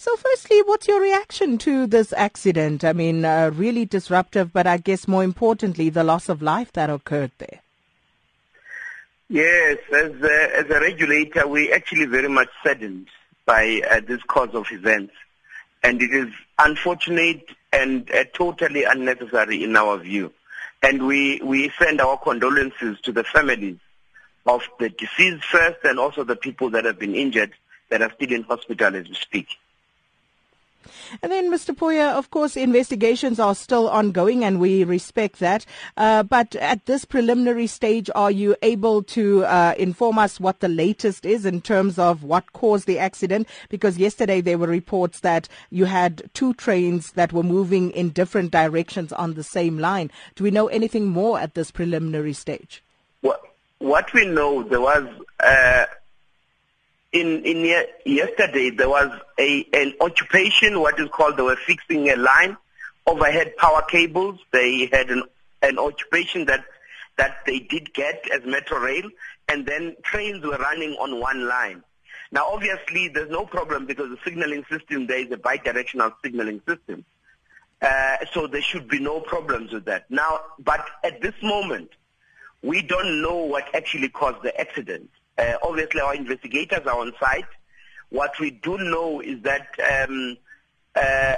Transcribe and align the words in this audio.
So, 0.00 0.16
firstly, 0.16 0.62
what's 0.64 0.88
your 0.88 0.98
reaction 0.98 1.58
to 1.58 1.86
this 1.86 2.14
accident? 2.14 2.84
I 2.84 2.94
mean, 2.94 3.22
uh, 3.26 3.50
really 3.52 3.84
disruptive, 3.84 4.50
but 4.50 4.66
I 4.66 4.78
guess 4.78 5.06
more 5.06 5.22
importantly, 5.22 5.90
the 5.90 6.04
loss 6.04 6.30
of 6.30 6.40
life 6.40 6.72
that 6.72 6.88
occurred 6.88 7.32
there. 7.36 7.60
Yes, 9.28 9.76
as 9.92 10.12
a, 10.22 10.56
as 10.56 10.70
a 10.70 10.80
regulator, 10.80 11.46
we 11.46 11.70
are 11.70 11.74
actually 11.74 12.06
very 12.06 12.30
much 12.30 12.48
saddened 12.64 13.08
by 13.44 13.82
uh, 13.90 14.00
this 14.00 14.22
cause 14.22 14.54
of 14.54 14.72
events. 14.72 15.12
And 15.82 16.00
it 16.00 16.14
is 16.14 16.32
unfortunate 16.58 17.50
and 17.70 18.10
uh, 18.10 18.24
totally 18.32 18.84
unnecessary 18.84 19.62
in 19.62 19.76
our 19.76 19.98
view. 19.98 20.32
And 20.82 21.06
we, 21.06 21.42
we 21.44 21.72
send 21.78 22.00
our 22.00 22.16
condolences 22.16 22.98
to 23.02 23.12
the 23.12 23.24
families 23.24 23.76
of 24.46 24.62
the 24.78 24.88
deceased 24.88 25.44
first 25.44 25.80
and 25.84 25.98
also 25.98 26.24
the 26.24 26.36
people 26.36 26.70
that 26.70 26.86
have 26.86 26.98
been 26.98 27.14
injured 27.14 27.52
that 27.90 28.00
are 28.00 28.10
still 28.14 28.32
in 28.32 28.44
hospital 28.44 28.96
as 28.96 29.06
we 29.06 29.14
speak. 29.14 29.58
And 31.22 31.30
then, 31.30 31.50
Mr. 31.50 31.74
Poya, 31.76 32.12
of 32.12 32.30
course, 32.30 32.56
investigations 32.56 33.38
are 33.38 33.54
still 33.54 33.88
ongoing 33.88 34.44
and 34.44 34.60
we 34.60 34.84
respect 34.84 35.38
that. 35.40 35.66
Uh, 35.96 36.22
but 36.22 36.54
at 36.56 36.86
this 36.86 37.04
preliminary 37.04 37.66
stage, 37.66 38.10
are 38.14 38.30
you 38.30 38.56
able 38.62 39.02
to 39.04 39.44
uh, 39.44 39.74
inform 39.78 40.18
us 40.18 40.40
what 40.40 40.60
the 40.60 40.68
latest 40.68 41.26
is 41.26 41.44
in 41.44 41.60
terms 41.60 41.98
of 41.98 42.22
what 42.22 42.52
caused 42.52 42.86
the 42.86 42.98
accident? 42.98 43.48
Because 43.68 43.98
yesterday 43.98 44.40
there 44.40 44.58
were 44.58 44.66
reports 44.66 45.20
that 45.20 45.48
you 45.70 45.84
had 45.86 46.30
two 46.34 46.54
trains 46.54 47.12
that 47.12 47.32
were 47.32 47.42
moving 47.42 47.90
in 47.90 48.10
different 48.10 48.50
directions 48.50 49.12
on 49.12 49.34
the 49.34 49.44
same 49.44 49.78
line. 49.78 50.10
Do 50.34 50.44
we 50.44 50.50
know 50.50 50.68
anything 50.68 51.06
more 51.06 51.38
at 51.38 51.54
this 51.54 51.70
preliminary 51.70 52.32
stage? 52.32 52.82
What, 53.20 53.42
what 53.78 54.12
we 54.14 54.26
know, 54.26 54.62
there 54.62 54.80
was 54.80 55.06
uh, 55.40 55.86
in 57.12 57.44
in 57.44 57.84
yesterday 58.06 58.70
there 58.70 58.88
was 58.88 59.10
a 59.38 59.66
an 59.72 59.94
occupation 60.00 60.80
what 60.80 60.98
is 61.00 61.08
called 61.10 61.36
they 61.36 61.42
were 61.42 61.56
fixing 61.56 62.08
a 62.10 62.16
line 62.16 62.56
overhead 63.06 63.56
power 63.56 63.82
cables. 63.82 64.38
They 64.52 64.88
had 64.92 65.10
an 65.10 65.24
an 65.62 65.78
occupation 65.78 66.46
that 66.46 66.64
that 67.16 67.38
they 67.44 67.58
did 67.58 67.92
get 67.92 68.24
as 68.32 68.42
Metrorail 68.42 69.10
and 69.48 69.66
then 69.66 69.96
trains 70.02 70.44
were 70.44 70.56
running 70.56 70.92
on 70.92 71.20
one 71.20 71.46
line. 71.46 71.82
Now 72.32 72.46
obviously 72.50 73.08
there's 73.08 73.30
no 73.30 73.44
problem 73.44 73.86
because 73.86 74.08
the 74.10 74.18
signaling 74.24 74.64
system 74.70 75.06
there 75.06 75.18
is 75.18 75.30
a 75.32 75.36
bidirectional 75.36 76.14
signaling 76.22 76.62
system. 76.66 77.04
Uh, 77.82 78.18
so 78.32 78.46
there 78.46 78.62
should 78.62 78.88
be 78.88 79.00
no 79.00 79.20
problems 79.20 79.72
with 79.72 79.86
that. 79.86 80.10
Now 80.10 80.40
but 80.58 80.86
at 81.02 81.20
this 81.20 81.34
moment 81.42 81.90
we 82.62 82.82
don't 82.82 83.22
know 83.22 83.36
what 83.36 83.74
actually 83.74 84.10
caused 84.10 84.42
the 84.42 84.58
accident 84.60 85.10
uh, 85.40 85.54
obviously, 85.62 86.00
our 86.00 86.14
investigators 86.14 86.86
are 86.86 87.00
on 87.00 87.12
site. 87.18 87.46
What 88.10 88.38
we 88.38 88.50
do 88.50 88.76
know 88.76 89.20
is 89.20 89.42
that 89.42 89.68
um, 90.08 90.36
uh, 90.94 91.36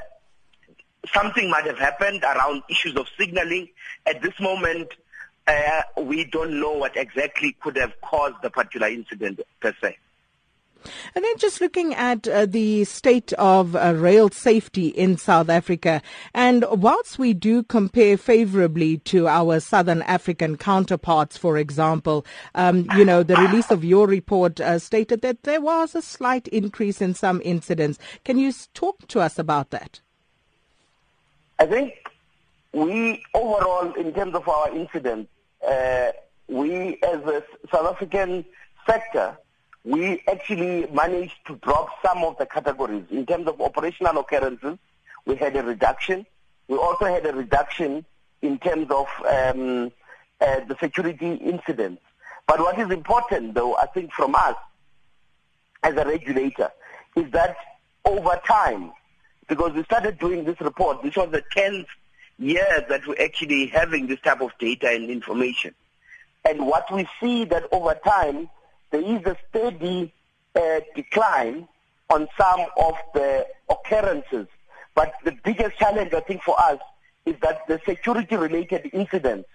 something 1.12 1.48
might 1.50 1.66
have 1.66 1.78
happened 1.78 2.22
around 2.24 2.62
issues 2.68 2.96
of 2.96 3.06
signaling. 3.18 3.68
At 4.06 4.22
this 4.22 4.38
moment, 4.40 4.88
uh, 5.46 5.82
we 5.98 6.24
don't 6.24 6.58
know 6.60 6.72
what 6.72 6.96
exactly 6.96 7.56
could 7.60 7.76
have 7.76 7.92
caused 8.00 8.36
the 8.42 8.50
particular 8.50 8.88
incident 8.88 9.40
per 9.60 9.74
se. 9.80 9.98
And 11.14 11.24
then 11.24 11.36
just 11.38 11.60
looking 11.60 11.94
at 11.94 12.26
uh, 12.28 12.46
the 12.46 12.84
state 12.84 13.32
of 13.34 13.76
uh, 13.76 13.94
rail 13.96 14.28
safety 14.30 14.88
in 14.88 15.16
South 15.16 15.48
Africa, 15.48 16.02
and 16.34 16.64
whilst 16.70 17.18
we 17.18 17.32
do 17.34 17.62
compare 17.62 18.16
favorably 18.16 18.98
to 18.98 19.28
our 19.28 19.60
Southern 19.60 20.02
African 20.02 20.56
counterparts, 20.56 21.36
for 21.36 21.56
example, 21.58 22.24
um, 22.54 22.86
you 22.96 23.04
know, 23.04 23.22
the 23.22 23.36
release 23.36 23.70
of 23.70 23.84
your 23.84 24.06
report 24.06 24.60
uh, 24.60 24.78
stated 24.78 25.22
that 25.22 25.42
there 25.42 25.60
was 25.60 25.94
a 25.94 26.02
slight 26.02 26.48
increase 26.48 27.00
in 27.00 27.14
some 27.14 27.40
incidents. 27.44 27.98
Can 28.24 28.38
you 28.38 28.52
talk 28.74 29.06
to 29.08 29.20
us 29.20 29.38
about 29.38 29.70
that? 29.70 30.00
I 31.58 31.66
think 31.66 31.94
we 32.72 33.22
overall, 33.34 33.92
in 33.94 34.12
terms 34.12 34.34
of 34.34 34.48
our 34.48 34.74
incidents, 34.74 35.30
uh, 35.66 36.12
we 36.48 36.98
as 37.02 37.20
a 37.24 37.42
South 37.70 37.94
African 37.94 38.44
sector, 38.86 39.36
we 39.84 40.22
actually 40.28 40.86
managed 40.92 41.44
to 41.46 41.56
drop 41.56 41.88
some 42.04 42.18
of 42.24 42.38
the 42.38 42.46
categories. 42.46 43.04
In 43.10 43.26
terms 43.26 43.48
of 43.48 43.60
operational 43.60 44.18
occurrences, 44.18 44.78
we 45.26 45.36
had 45.36 45.56
a 45.56 45.62
reduction. 45.62 46.26
We 46.68 46.76
also 46.76 47.06
had 47.06 47.26
a 47.26 47.32
reduction 47.32 48.04
in 48.42 48.58
terms 48.58 48.88
of 48.90 49.06
um, 49.28 49.92
uh, 50.40 50.60
the 50.68 50.76
security 50.80 51.34
incidents. 51.34 52.02
But 52.46 52.60
what 52.60 52.78
is 52.78 52.90
important, 52.90 53.54
though, 53.54 53.76
I 53.76 53.86
think 53.86 54.12
from 54.12 54.34
us 54.34 54.56
as 55.82 55.96
a 55.96 56.04
regulator, 56.04 56.70
is 57.16 57.30
that 57.32 57.56
over 58.04 58.40
time, 58.46 58.92
because 59.48 59.72
we 59.72 59.84
started 59.84 60.18
doing 60.18 60.44
this 60.44 60.60
report, 60.60 61.02
this 61.02 61.16
was 61.16 61.30
the 61.30 61.42
10th 61.54 61.86
year 62.38 62.84
that 62.88 63.06
we're 63.06 63.22
actually 63.22 63.66
having 63.66 64.06
this 64.06 64.20
type 64.20 64.40
of 64.40 64.50
data 64.58 64.88
and 64.88 65.10
information. 65.10 65.74
And 66.44 66.66
what 66.66 66.92
we 66.92 67.06
see 67.20 67.44
that 67.46 67.64
over 67.70 67.94
time, 67.94 68.48
there 68.92 69.02
is 69.02 69.24
a 69.26 69.36
steady 69.48 70.12
uh, 70.54 70.80
decline 70.94 71.66
on 72.10 72.28
some 72.38 72.60
of 72.76 72.94
the 73.14 73.46
occurrences. 73.68 74.46
But 74.94 75.14
the 75.24 75.34
biggest 75.42 75.78
challenge, 75.78 76.12
I 76.12 76.20
think, 76.20 76.42
for 76.42 76.60
us 76.60 76.78
is 77.24 77.34
that 77.40 77.66
the 77.66 77.80
security-related 77.86 78.90
incidents 78.92 79.48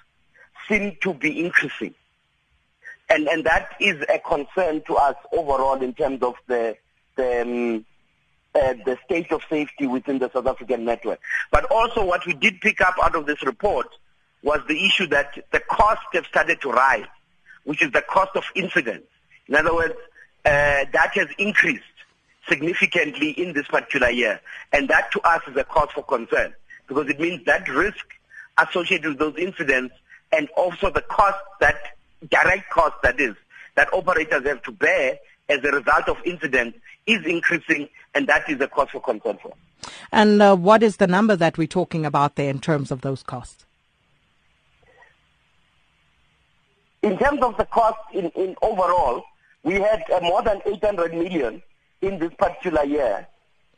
seem 0.68 0.98
to 1.02 1.14
be 1.14 1.46
increasing. 1.46 1.94
And, 3.10 3.28
and 3.28 3.46
that 3.46 3.76
is 3.80 4.04
a 4.10 4.20
concern 4.20 4.82
to 4.88 4.96
us 4.96 5.16
overall 5.32 5.82
in 5.82 5.94
terms 5.94 6.22
of 6.24 6.36
the, 6.48 6.76
the, 7.16 7.42
um, 7.42 7.86
uh, 8.56 8.74
the 8.86 8.98
state 9.06 9.32
of 9.32 9.42
safety 9.50 9.88
within 9.88 10.18
the 10.20 10.30
South 10.32 10.48
African 10.48 10.84
network. 10.84 11.20
But 11.52 11.66
also 11.72 12.04
what 12.04 12.26
we 12.26 12.34
did 12.34 12.60
pick 12.60 12.82
up 12.82 12.96
out 13.02 13.16
of 13.16 13.26
this 13.26 13.44
report 13.44 13.88
was 14.44 14.62
the 14.68 14.86
issue 14.86 15.08
that 15.08 15.38
the 15.52 15.60
costs 15.60 16.06
have 16.14 16.26
started 16.26 16.60
to 16.62 16.72
rise, 16.72 17.06
which 17.64 17.82
is 17.82 17.92
the 17.92 18.02
cost 18.02 18.32
of 18.36 18.44
incidents. 18.56 19.08
In 19.48 19.56
other 19.56 19.74
words, 19.74 19.96
uh, 20.46 20.86
that 20.94 21.12
has 21.16 21.28
increased 21.38 21.84
significantly 22.48 23.32
in 23.32 23.54
this 23.54 23.68
particular 23.68 24.10
year. 24.10 24.40
And 24.74 24.88
that 24.90 25.12
to 25.12 25.22
us 25.22 25.42
is 25.48 25.56
a 25.58 25.64
cause 25.64 25.90
for 25.94 26.04
concern 26.04 26.54
because 26.88 27.10
it 27.10 27.20
means 27.20 27.44
that 27.46 27.68
risk 27.68 28.06
associated 28.58 29.10
with 29.10 29.20
those 29.20 29.36
incidents 29.38 29.94
and 30.32 30.48
also 30.58 30.90
the 30.90 31.02
cost 31.02 31.38
that, 31.60 31.76
direct 32.30 32.70
cost 32.70 32.96
that 33.04 33.20
is, 33.20 33.36
that 33.76 33.92
operators 33.94 34.46
have 34.46 34.62
to 34.64 34.72
bear 34.72 35.18
as 35.50 35.60
a 35.64 35.72
result 35.72 36.08
of 36.10 36.18
incidents 36.26 36.78
is 37.06 37.26
increasing 37.26 37.88
and 38.16 38.28
that 38.28 38.50
is 38.50 38.60
a 38.62 38.68
cause 38.68 38.90
for 38.90 39.02
concern 39.02 39.38
for 39.42 39.54
And 40.12 40.42
uh, 40.42 40.56
what 40.56 40.84
is 40.84 40.98
the 40.98 41.08
number 41.08 41.36
that 41.36 41.58
we're 41.58 41.68
talking 41.68 42.06
about 42.06 42.36
there 42.36 42.50
in 42.50 42.60
terms 42.60 42.92
of 42.92 43.02
those 43.02 43.24
costs? 43.24 43.66
In 47.04 47.18
terms 47.18 47.42
of 47.42 47.56
the 47.58 47.66
cost 47.66 48.00
in, 48.14 48.30
in 48.32 48.56
overall, 48.62 49.24
we 49.64 49.76
had 49.76 50.04
uh, 50.12 50.20
more 50.22 50.42
than 50.42 50.62
800 50.66 51.14
million 51.14 51.62
in 52.02 52.20
this 52.20 52.34
particular 52.38 52.84
year 52.84 53.28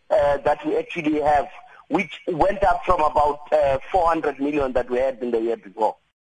uh, 0.10 0.38
that 0.38 0.66
we 0.66 0.78
actually 0.78 1.22
have, 1.22 1.48
which 1.88 2.20
went 2.28 2.64
up 2.64 2.82
from 2.86 3.02
about 3.02 3.42
uh, 3.52 3.80
400 3.92 4.40
million 4.40 4.74
that 4.74 4.90
we 4.90 4.98
had 4.98 5.20
in 5.22 5.32
the 5.32 5.40
year 5.40 5.58
before. 5.58 5.96